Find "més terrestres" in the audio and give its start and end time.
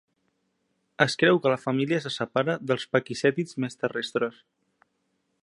3.67-4.43